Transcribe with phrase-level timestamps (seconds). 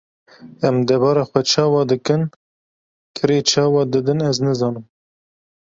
[0.67, 2.21] Em debara xwe çawa dikin,
[3.15, 4.85] kirê çawa didin ez nizanim.